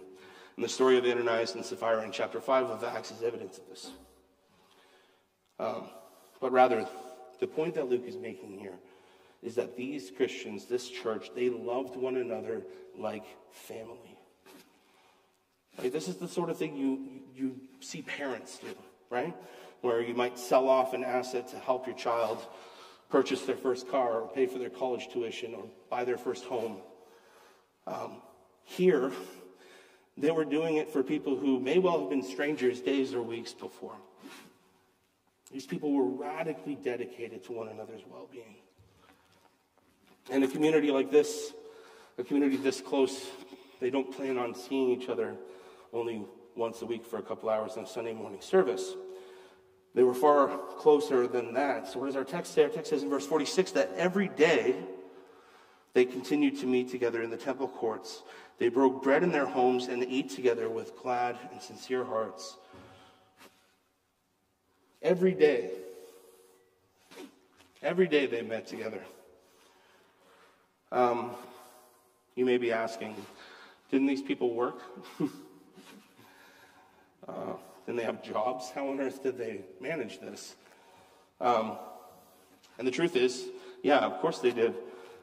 [0.57, 3.69] And the story of Ananias and Sapphira in chapter 5 of Acts is evidence of
[3.69, 3.91] this.
[5.59, 5.89] Um,
[6.41, 6.87] but rather,
[7.41, 8.79] the point that Luke is making here
[9.43, 12.63] is that these Christians, this church, they loved one another
[12.99, 14.19] like family.
[15.79, 15.93] Right?
[15.93, 18.75] This is the sort of thing you, you see parents do,
[19.11, 19.35] right?
[19.83, 22.47] Where you might sell off an asset to help your child
[23.11, 26.79] purchase their first car or pay for their college tuition or buy their first home.
[27.87, 28.23] Um,
[28.65, 29.13] here,
[30.17, 33.53] they were doing it for people who may well have been strangers days or weeks
[33.53, 33.97] before.
[35.53, 38.57] These people were radically dedicated to one another's well being.
[40.31, 41.53] And a community like this,
[42.19, 43.27] a community this close,
[43.81, 45.37] they don't plan on seeing each other
[45.93, 46.25] only
[46.57, 48.95] once a week for a couple hours on Sunday morning service.
[49.95, 51.89] They were far closer than that.
[51.89, 52.65] So, what does our text say?
[52.65, 54.77] Our text says in verse 46 that every day
[55.97, 58.23] they continued to meet together in the temple courts.
[58.59, 62.59] They broke bread in their homes and ate together with glad and sincere hearts.
[65.01, 65.71] Every day,
[67.83, 69.01] every day they met together.
[70.93, 71.31] Um,
[72.35, 73.17] you may be asking,
[73.91, 74.83] didn't these people work?
[77.29, 77.55] Uh,
[77.87, 78.71] then they have jobs.
[78.71, 80.55] How on earth did they manage this?
[81.41, 81.77] Um,
[82.79, 83.47] and the truth is,
[83.83, 84.77] yeah, of course they did.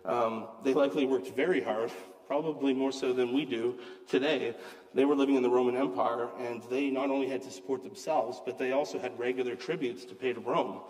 [0.06, 1.92] Um, they likely worked very hard,
[2.28, 4.56] probably more so than we do today.
[4.94, 8.42] They were living in the Roman Empire, and they not only had to support themselves,
[8.46, 10.82] but they also had regular tributes to pay to Rome.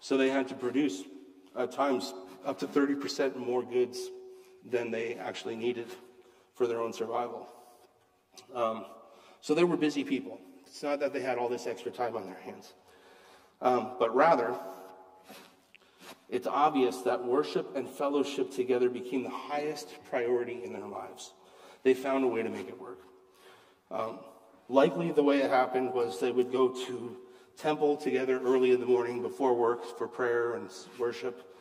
[0.00, 1.04] So they had to produce,
[1.56, 2.12] at times,
[2.44, 4.10] up to 30% more goods
[4.64, 5.86] than they actually needed
[6.54, 7.48] for their own survival.
[8.54, 8.86] Um,
[9.40, 10.40] so they were busy people.
[10.66, 12.74] It's not that they had all this extra time on their hands,
[13.60, 14.54] um, but rather,
[16.28, 21.32] it's obvious that worship and fellowship together became the highest priority in their lives.
[21.84, 22.98] They found a way to make it work.
[23.90, 24.18] Um,
[24.68, 27.16] likely, the way it happened was they would go to
[27.56, 31.54] temple together early in the morning before work for prayer and worship,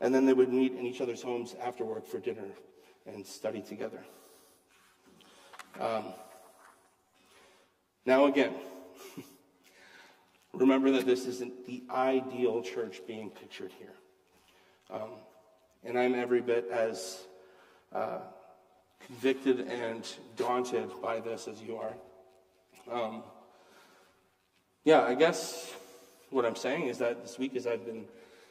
[0.00, 2.48] and then they would meet in each other's homes after work for dinner
[3.06, 4.04] and study together.
[5.80, 6.04] Um,
[8.04, 8.52] now, again,
[10.52, 13.94] remember that this isn't the ideal church being pictured here.
[14.90, 15.10] Um,
[15.84, 17.24] and I'm every bit as
[17.94, 18.18] uh,
[19.06, 21.94] convicted and daunted by this as you are.
[22.90, 23.22] Um,
[24.84, 25.74] yeah, I guess
[26.30, 28.04] what I'm saying is that this week, as I've been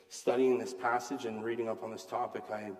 [0.10, 2.72] studying this passage and reading up on this topic, I,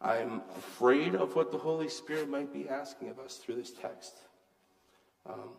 [0.00, 4.18] I'm afraid of what the Holy Spirit might be asking of us through this text.
[5.28, 5.50] Um,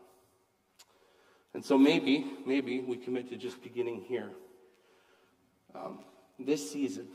[1.53, 4.29] and so maybe, maybe we commit to just beginning here.
[5.75, 5.99] Um,
[6.39, 7.07] this season,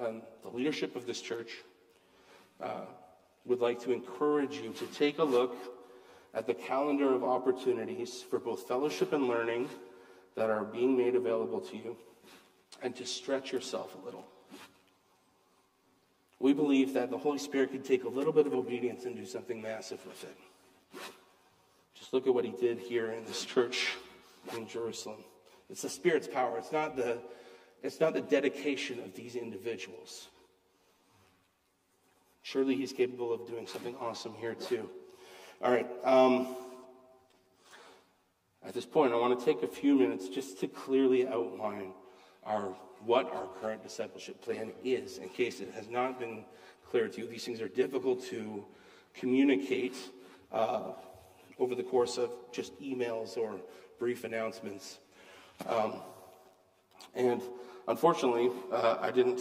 [0.00, 1.52] um, the leadership of this church
[2.60, 2.84] uh,
[3.44, 5.56] would like to encourage you to take a look
[6.34, 9.68] at the calendar of opportunities for both fellowship and learning
[10.36, 11.96] that are being made available to you
[12.82, 14.26] and to stretch yourself a little.
[16.38, 19.26] We believe that the Holy Spirit could take a little bit of obedience and do
[19.26, 20.36] something massive with it.
[21.94, 23.96] Just look at what he did here in this church
[24.56, 25.24] in Jerusalem.
[25.68, 26.58] It's the Spirit's power.
[26.58, 27.18] It's not the,
[27.82, 30.28] it's not the dedication of these individuals.
[32.42, 34.88] Surely he's capable of doing something awesome here too.
[35.62, 35.86] All right.
[36.04, 36.56] Um,
[38.64, 41.92] at this point, I want to take a few minutes just to clearly outline
[42.44, 46.44] our what our current discipleship plan is, in case it has not been
[46.90, 47.28] clear to you.
[47.28, 48.64] These things are difficult to
[49.14, 49.96] communicate
[50.52, 50.92] uh,
[51.58, 53.60] over the course of just emails or
[53.98, 54.98] brief announcements.
[55.66, 55.94] Um,
[57.14, 57.42] and
[57.88, 59.40] unfortunately, uh, I didn't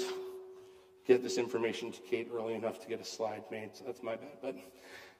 [1.06, 4.16] get this information to Kate early enough to get a slide made, so that's my
[4.16, 4.38] bad.
[4.42, 4.56] But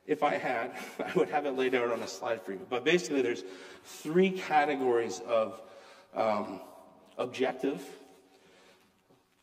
[0.08, 2.66] if I had, I would have it laid out on a slide for you.
[2.70, 3.44] But basically, there's
[3.84, 5.62] three categories of
[6.16, 6.62] um,
[7.18, 7.84] objective,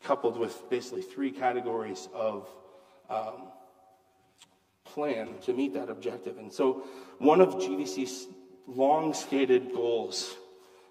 [0.03, 2.49] coupled with basically three categories of
[3.09, 3.49] um,
[4.83, 6.37] plan to meet that objective.
[6.37, 6.83] And so,
[7.19, 8.27] one of GVC's
[8.67, 10.35] long stated goals,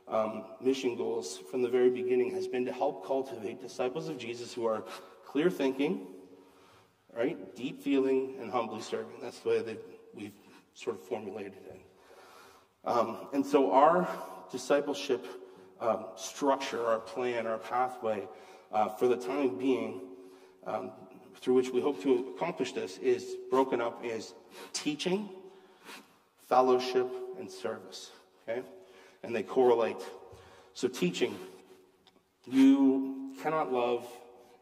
[0.09, 4.53] um, mission goals from the very beginning, has been to help cultivate disciples of Jesus
[4.53, 4.85] who are
[5.27, 6.07] clear thinking,
[7.17, 7.57] right?
[7.57, 9.17] Deep feeling and humbly serving.
[9.23, 9.83] That's the way that
[10.15, 10.33] we've
[10.75, 11.81] sort of formulated it.
[12.85, 14.07] Um, and so our
[14.53, 15.27] discipleship
[15.81, 18.29] um, structure, our plan, our pathway,
[18.73, 20.03] uh, for the time being,
[20.67, 20.93] um,
[21.41, 24.35] through which we hope to accomplish this, is broken up as
[24.73, 25.29] teaching,
[26.47, 28.11] fellowship, and service.
[28.49, 28.63] Okay?
[29.25, 29.97] And they correlate.
[30.75, 31.37] So, teaching,
[32.47, 34.07] you cannot love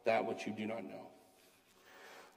[0.04, 1.02] that which you do not know.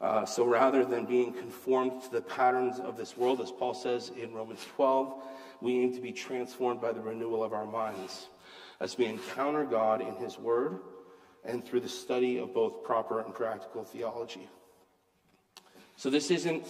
[0.01, 4.11] Uh, so rather than being conformed to the patterns of this world, as Paul says
[4.21, 5.13] in Romans 12,
[5.61, 8.27] we aim to be transformed by the renewal of our minds
[8.81, 10.79] as we encounter God in His Word
[11.45, 14.49] and through the study of both proper and practical theology.
[15.95, 16.67] So this isn't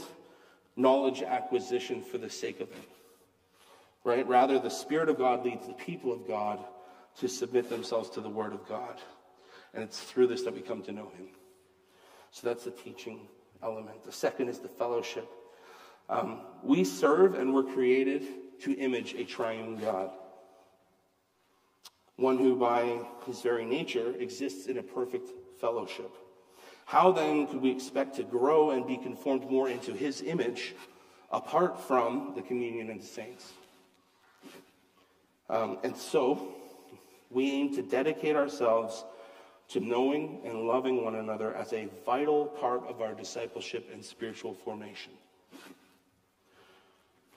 [0.76, 2.90] knowledge acquisition for the sake of it,
[4.06, 4.26] right?
[4.26, 6.64] Rather, the Spirit of God leads the people of God
[7.20, 9.02] to submit themselves to the Word of God.
[9.74, 11.28] And it's through this that we come to know Him.
[12.32, 13.28] So that's the teaching
[13.62, 14.06] element.
[14.06, 15.28] The second is the fellowship.
[16.08, 18.24] Um, we serve and were created
[18.62, 20.12] to image a triune God,
[22.16, 26.12] one who, by his very nature, exists in a perfect fellowship.
[26.86, 30.76] How then could we expect to grow and be conformed more into his image
[31.32, 33.52] apart from the communion of the saints?
[35.50, 36.56] Um, and so,
[37.30, 39.04] we aim to dedicate ourselves
[39.70, 44.54] to knowing and loving one another as a vital part of our discipleship and spiritual
[44.54, 45.12] formation.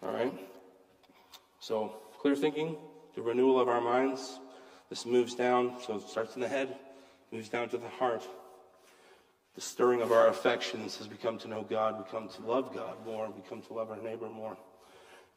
[0.03, 0.33] All right?
[1.61, 2.77] So, clear thinking,
[3.14, 4.38] the renewal of our minds.
[4.90, 6.77] This moves down, so it starts in the head,
[7.33, 8.27] moves down to the heart.
[9.55, 12.73] The stirring of our affections as we come to know God, we come to love
[12.73, 14.57] God more, we come to love our neighbor more.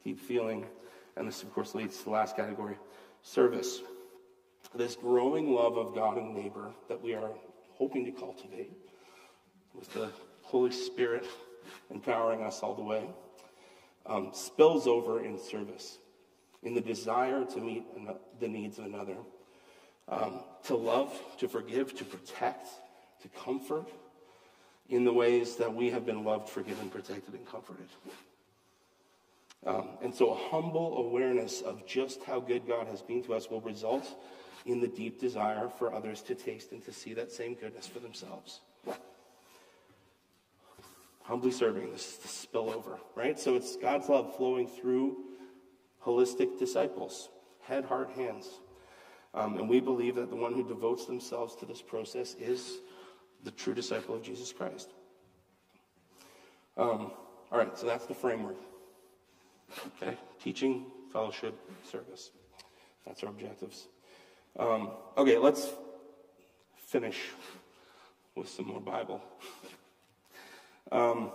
[0.04, 0.66] Deep feeling.
[1.16, 2.78] And this, of course, leads to the last category
[3.22, 3.82] service
[4.74, 7.30] this growing love of God and neighbor that we are
[7.74, 8.72] hoping to cultivate
[9.74, 10.10] with the
[10.44, 11.26] Holy Spirit
[11.90, 13.10] empowering us all the way
[14.06, 16.00] um, spills over in service,
[16.64, 17.84] in the desire to meet
[18.40, 19.18] the needs of another,
[20.10, 22.68] um, to love, to forgive, to protect,
[23.22, 23.90] to comfort
[24.90, 27.88] in the ways that we have been loved, forgiven, protected, and comforted.
[29.66, 33.50] Um, and so, a humble awareness of just how good God has been to us
[33.50, 34.20] will result
[34.66, 38.00] in the deep desire for others to taste and to see that same goodness for
[38.00, 38.62] themselves.
[41.24, 43.40] Humbly serving, this is the spillover, right?
[43.40, 45.18] So, it's God's love flowing through
[46.04, 47.30] holistic disciples,
[47.62, 48.48] head, heart, hands.
[49.34, 52.80] Um, and we believe that the one who devotes themselves to this process is
[53.44, 54.90] the true disciple of Jesus Christ.
[56.78, 57.12] Um,
[57.52, 58.58] all right, so that's the framework.
[60.02, 61.58] Okay, teaching, fellowship,
[61.90, 62.32] service.
[63.06, 63.88] That's our objectives.
[64.58, 65.70] Um, okay, let's
[66.76, 67.20] finish
[68.36, 69.22] with some more Bible.
[70.92, 71.32] Um,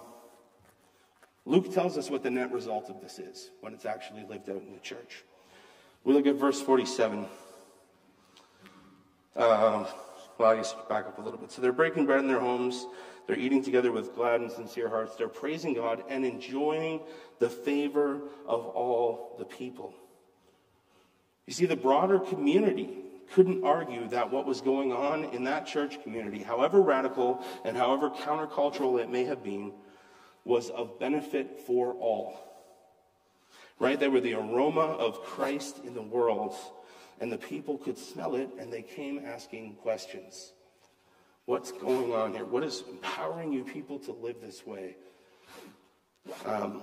[1.47, 4.63] Luke tells us what the net result of this is when it's actually lived out
[4.67, 5.25] in the church.
[6.05, 7.27] We look at verse 47.
[9.35, 9.85] Uh,
[10.39, 11.51] well, I guess back up a little bit.
[11.51, 12.87] So they're breaking bread in their homes.
[13.27, 15.17] They're eating together with glad and sincere hearts.
[15.17, 17.01] They're praising God and enjoying
[17.39, 19.93] the favor of all the people.
[21.47, 22.99] You see, the broader community
[23.33, 28.11] couldn't argue that what was going on in that church community, however radical and however
[28.11, 29.73] countercultural it may have been,
[30.45, 32.39] was of benefit for all.
[33.81, 33.99] Right?
[33.99, 36.55] They were the aroma of Christ in the world,
[37.21, 40.53] and the people could smell it, and they came asking questions.
[41.47, 42.45] What's going on here?
[42.45, 44.97] What is empowering you people to live this way?
[46.45, 46.83] Um,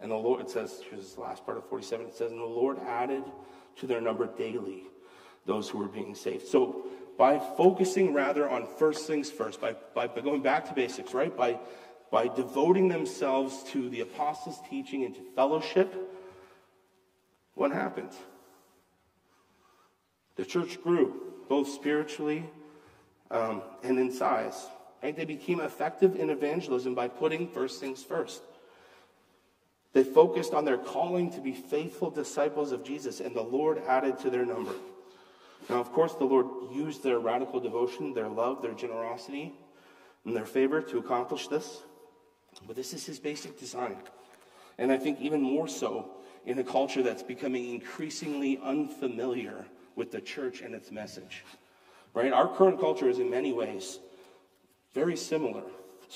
[0.00, 2.44] and the Lord, it says, here's the last part of 47, it says, and the
[2.44, 3.24] Lord added
[3.76, 4.84] to their number daily
[5.44, 6.46] those who were being saved.
[6.46, 6.86] So
[7.18, 11.36] by focusing rather on first things first, by, by, by going back to basics, right?
[11.36, 11.58] By,
[12.10, 15.94] by devoting themselves to the apostles' teaching and to fellowship,
[17.52, 18.12] what happened?
[20.36, 22.44] The church grew, both spiritually
[23.30, 24.66] um, and in size.
[25.02, 25.16] Right?
[25.16, 28.42] They became effective in evangelism by putting first things first.
[29.92, 34.18] They focused on their calling to be faithful disciples of Jesus, and the Lord added
[34.20, 34.72] to their number.
[35.68, 39.52] Now, of course, the Lord used their radical devotion, their love, their generosity,
[40.24, 41.82] and their favor to accomplish this.
[42.66, 43.96] But this is His basic design.
[44.78, 46.10] And I think even more so
[46.44, 49.64] in a culture that's becoming increasingly unfamiliar
[49.96, 51.44] with the church and its message.
[52.12, 52.32] Right?
[52.32, 53.98] Our current culture is in many ways
[54.92, 55.62] very similar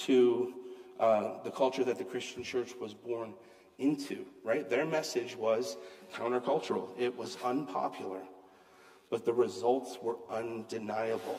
[0.05, 0.55] to
[1.01, 3.35] uh, the culture that the Christian church was born
[3.79, 4.69] into, right?
[4.69, 5.77] Their message was
[6.15, 8.21] countercultural, it was unpopular,
[9.11, 11.39] but the results were undeniable.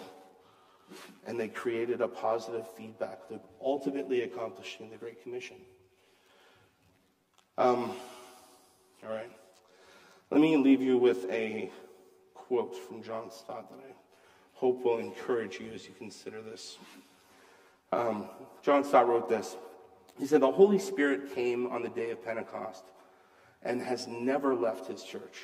[1.28, 5.58] And they created a positive feedback that ultimately accomplishing the Great Commission.
[7.60, 7.91] Um,
[9.04, 9.32] all right.
[10.32, 11.69] Let me leave you with a
[12.50, 13.94] quote from John Stott that I
[14.54, 16.80] hope will encourage you as you consider this.
[17.92, 18.28] Um,
[18.64, 19.56] John Stott wrote this.
[20.18, 22.86] He said, The Holy Spirit came on the day of Pentecost
[23.62, 25.44] and has never left his church.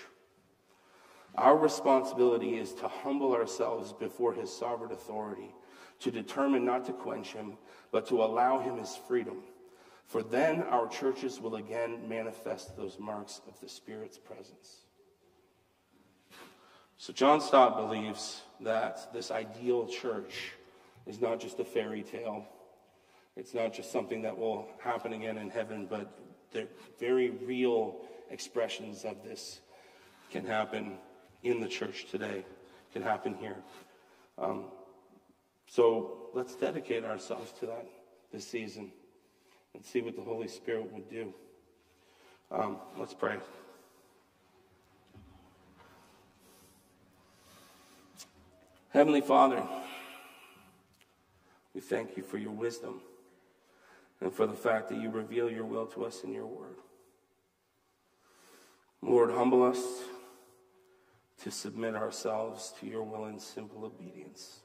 [1.35, 5.53] Our responsibility is to humble ourselves before his sovereign authority,
[5.99, 7.57] to determine not to quench him,
[7.91, 9.43] but to allow him his freedom.
[10.07, 14.84] For then our churches will again manifest those marks of the Spirit's presence.
[16.97, 20.53] So, John Stott believes that this ideal church
[21.05, 22.45] is not just a fairy tale.
[23.35, 26.17] It's not just something that will happen again in heaven, but
[26.51, 26.67] the
[26.99, 27.97] very real
[28.31, 29.59] expressions of this
[30.31, 30.97] can happen
[31.43, 32.45] in the church today,
[32.93, 33.57] can happen here.
[34.37, 34.65] Um,
[35.67, 37.85] so let's dedicate ourselves to that
[38.31, 38.91] this season
[39.73, 41.33] and see what the Holy Spirit would do.
[42.51, 43.37] Um, let's pray.
[48.95, 49.61] Heavenly Father,
[51.73, 53.01] we thank you for your wisdom
[54.21, 56.77] and for the fact that you reveal your will to us in your word.
[59.01, 59.81] Lord, humble us
[61.43, 64.61] to submit ourselves to your will in simple obedience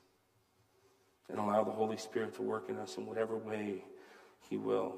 [1.29, 3.83] and allow the Holy Spirit to work in us in whatever way
[4.49, 4.95] he will.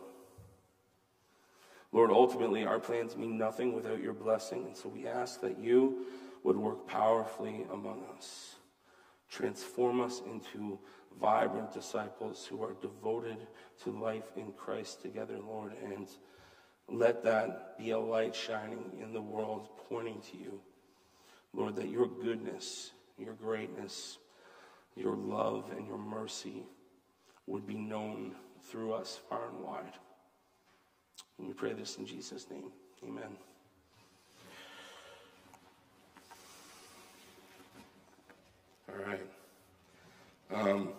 [1.91, 6.05] Lord, ultimately, our plans mean nothing without your blessing, and so we ask that you
[6.43, 8.57] would work powerfully among us.
[9.33, 10.78] Transform us into
[11.18, 13.39] vibrant disciples who are devoted
[13.83, 16.07] to life in Christ together, Lord, and
[16.87, 20.61] let that be a light shining in the world, pointing to you.
[21.55, 24.18] Lord, that your goodness, your greatness,
[24.97, 26.64] your love, and your mercy
[27.47, 29.95] would be known through us far and wide.
[31.39, 32.70] And we pray this in Jesus' name.
[33.03, 33.39] Amen.
[38.93, 39.20] All right.
[40.53, 40.90] Um,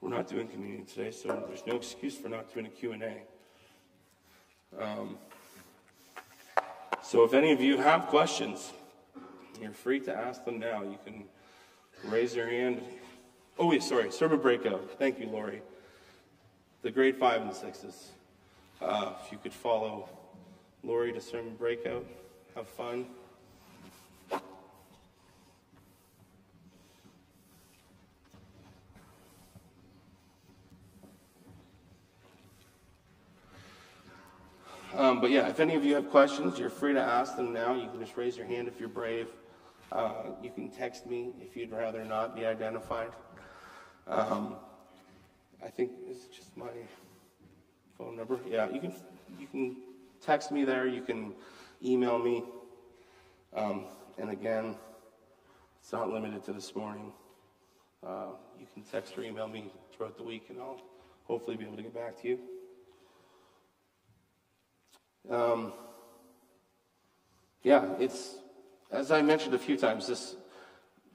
[0.00, 3.22] we're not doing communion today, so there's no excuse for not doing a Q&A.
[4.82, 5.18] Um,
[7.02, 8.72] so if any of you have questions,
[9.60, 10.82] you're free to ask them now.
[10.82, 11.24] You can
[12.06, 12.80] raise your hand.
[13.58, 14.90] Oh, wait, sorry, server breakout.
[14.98, 15.60] Thank you, Lori.
[16.82, 18.12] The grade five and sixes.
[18.80, 20.08] Uh, if you could follow
[20.82, 22.06] Lori to sermon breakout,
[22.54, 23.06] have fun.
[34.96, 37.74] Um, but yeah, if any of you have questions, you're free to ask them now.
[37.74, 39.26] You can just raise your hand if you're brave.
[39.90, 43.10] Uh, you can text me if you'd rather not be identified.
[44.06, 44.54] Um,
[45.64, 46.70] I think it's just my
[47.98, 48.38] phone number.
[48.48, 48.94] Yeah, you can
[49.38, 49.76] you can
[50.20, 50.86] text me there.
[50.86, 51.34] You can
[51.84, 52.44] email me.
[53.52, 53.86] Um,
[54.18, 54.76] and again,
[55.80, 57.12] it's not limited to this morning.
[58.06, 58.26] Uh,
[58.60, 60.80] you can text or email me throughout the week, and I'll
[61.24, 62.38] hopefully be able to get back to you.
[65.30, 65.72] Um,
[67.62, 68.36] yeah, it's,
[68.90, 70.36] as I mentioned a few times, this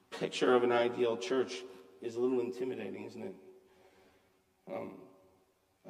[0.09, 1.63] picture of an ideal church
[2.01, 3.35] is a little intimidating, isn't it?
[4.73, 4.93] Um,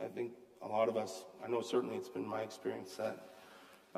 [0.04, 3.30] I think a lot of us, I know certainly it's been my experience that,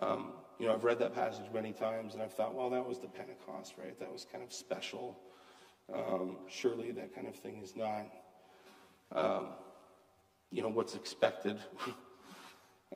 [0.01, 2.99] um, you know, I've read that passage many times and I've thought, well, that was
[2.99, 3.97] the Pentecost, right?
[3.99, 5.19] That was kind of special.
[5.93, 8.05] Um, surely that kind of thing is not,
[9.13, 9.47] um,
[10.51, 11.57] you know, what's expected.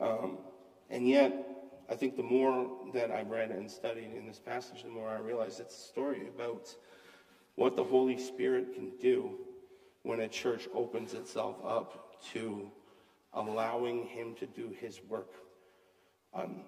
[0.90, 1.46] And yet,
[1.88, 5.18] I think the more that I've read and studied in this passage, the more I
[5.18, 6.74] realized it's a story about
[7.54, 9.38] what the Holy Spirit can do
[10.02, 12.70] when a church opens itself up to
[13.32, 15.32] allowing Him to do His work.
[16.34, 16.62] Um,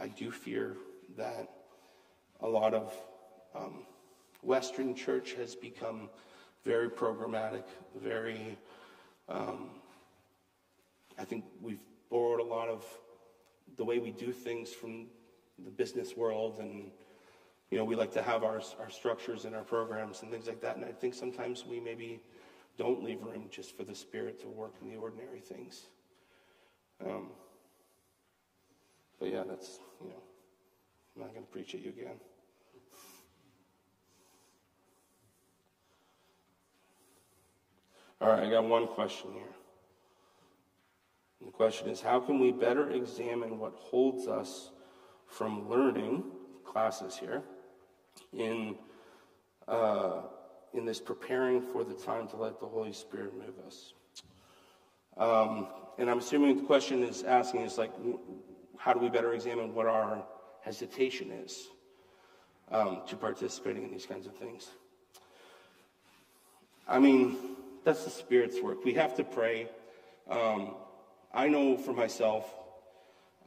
[0.00, 0.76] I do fear
[1.16, 1.48] that
[2.40, 2.92] a lot of
[3.54, 3.86] um,
[4.42, 6.10] Western church has become
[6.64, 7.64] very programmatic,
[7.96, 8.58] very.
[9.28, 9.70] Um,
[11.18, 11.80] I think we've
[12.10, 12.84] borrowed a lot of
[13.76, 15.06] the way we do things from
[15.64, 16.90] the business world and
[17.70, 20.60] you know we like to have our, our structures and our programs and things like
[20.60, 20.76] that.
[20.76, 22.20] And i think sometimes we maybe
[22.76, 25.86] don't leave room just for the spirit to work in the ordinary things.
[27.04, 27.30] Um,
[29.18, 30.22] but yeah that's you know
[31.14, 32.18] i'm not going to preach at you again.
[38.20, 39.54] All right i got one question here
[41.44, 44.70] the question is how can we better examine what holds us
[45.26, 46.24] from learning
[46.64, 47.42] classes here
[48.32, 48.76] in,
[49.68, 50.22] uh,
[50.72, 53.92] in this preparing for the time to let the Holy Spirit move us?
[55.16, 55.68] Um,
[55.98, 57.92] and I'm assuming the question is asking is like,
[58.76, 60.24] how do we better examine what our
[60.62, 61.68] hesitation is
[62.70, 64.70] um, to participating in these kinds of things?
[66.88, 67.36] I mean,
[67.84, 68.84] that's the Spirit's work.
[68.84, 69.68] We have to pray.
[70.28, 70.74] Um,
[71.34, 72.54] I know for myself,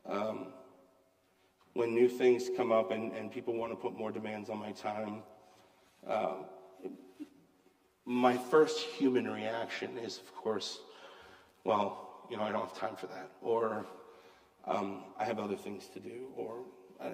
[0.05, 0.47] um,
[1.73, 4.73] when new things come up and, and people want to put more demands on my
[4.73, 5.23] time,
[6.05, 6.33] uh,
[8.03, 10.79] my first human reaction is, of course,
[11.63, 13.85] well, you know, I don't have time for that, or
[14.65, 16.63] um, I have other things to do, or,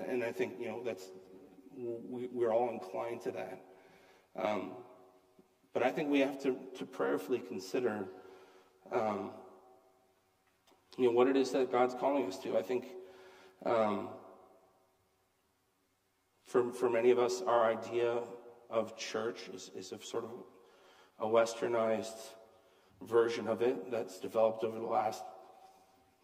[0.08, 1.04] and I think, you know, that's,
[1.78, 3.62] we, we're all inclined to that.
[4.36, 4.72] Um,
[5.72, 8.06] but I think we have to, to prayerfully consider
[8.92, 9.32] um,
[10.98, 12.58] you know, what it is that God's calling us to.
[12.58, 12.86] I think
[13.66, 14.10] um,
[16.46, 18.20] for, for many of us, our idea
[18.70, 20.32] of church is, is a sort of
[21.20, 22.20] a westernized
[23.02, 25.24] version of it that's developed over the last,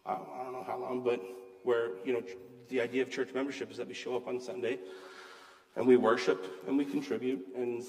[0.06, 1.20] I don't, I don't know how long, but
[1.62, 2.22] where, you know,
[2.68, 4.78] the idea of church membership is that we show up on Sunday
[5.76, 7.82] and we worship and we contribute and,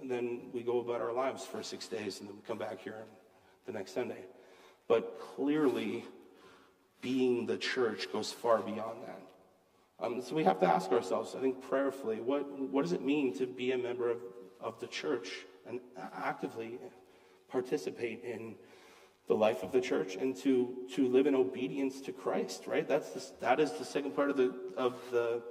[0.00, 2.80] and then we go about our lives for six days and then we come back
[2.80, 3.04] here
[3.66, 4.24] the next Sunday.
[4.88, 6.04] But clearly,
[7.02, 9.20] being the church goes far beyond that.
[10.00, 13.36] Um, so we have to ask ourselves, I think, prayerfully, what, what does it mean
[13.38, 14.18] to be a member of,
[14.60, 15.30] of the church
[15.68, 15.80] and
[16.16, 16.78] actively
[17.50, 18.54] participate in
[19.28, 22.88] the life of the church and to, to live in obedience to Christ, right?
[22.88, 25.42] That's the, that is the second part of the, of the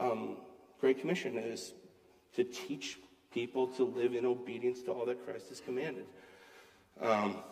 [0.00, 0.38] um,
[0.80, 1.74] Great Commission is
[2.34, 2.98] to teach
[3.32, 6.06] people to live in obedience to all that Christ has commanded.
[7.00, 7.42] Um,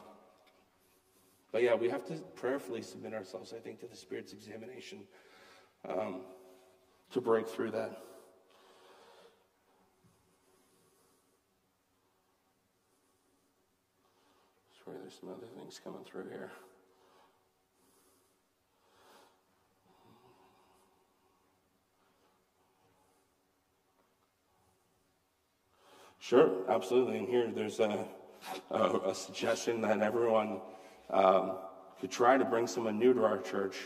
[1.52, 5.00] but yeah, we have to prayerfully submit ourselves, I think, to the Spirit's examination
[5.86, 6.22] um,
[7.12, 8.02] to break through that.
[14.82, 16.50] Sorry, there's some other things coming through here.
[26.18, 27.18] Sure, absolutely.
[27.18, 28.06] And here, there's a,
[28.70, 28.80] a,
[29.10, 30.60] a suggestion that everyone
[31.12, 31.52] um,
[32.00, 33.76] could try to bring someone new to our church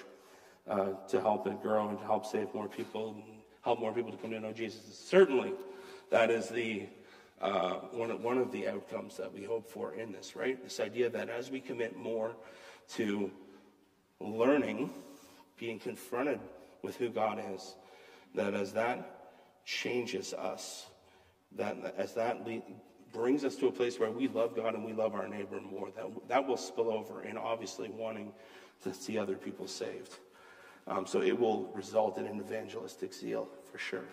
[0.69, 3.17] uh, to help it grow and to help save more people,
[3.63, 4.81] help more people to come to know Jesus.
[4.99, 5.53] Certainly,
[6.11, 6.87] that is the
[7.41, 10.63] uh, one, of, one of the outcomes that we hope for in this, right?
[10.63, 12.35] This idea that as we commit more
[12.95, 13.31] to
[14.21, 14.91] learning,
[15.59, 16.41] being confronted
[16.83, 17.75] with who God is,
[18.35, 20.87] that as that changes us,
[21.53, 22.63] that as that le-
[23.17, 25.89] brings us to a place where we love God and we love our neighbor more,
[25.97, 28.31] that, that will spill over in obviously wanting
[28.83, 30.17] to see other people saved.
[30.87, 34.05] Um, so it will result in an evangelistic zeal for sure.